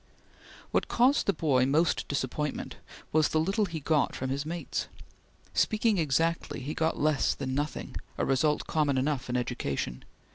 [0.71, 2.77] What caused the boy most disappointment
[3.11, 4.87] was the little he got from his mates.
[5.53, 10.03] Speaking exactly, he got less than nothing, a result common enough in education.